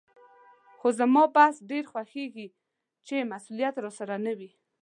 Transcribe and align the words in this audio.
خو 0.79 0.87
زما 0.99 1.23
بس 1.35 1.55
ډېر 1.71 1.83
خوښېږي 1.91 2.47
چې 3.07 3.29
مسولیت 3.31 3.75
راسره 3.83 4.15
نه 4.25 4.33
وي. 4.37 4.51